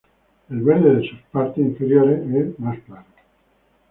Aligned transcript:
El 0.49 0.61
verde 0.61 0.95
de 0.95 1.07
sus 1.07 1.19
partes 1.31 1.63
inferiores 1.63 2.21
es 2.27 2.57
más 2.59 2.79
claro. 2.87 3.05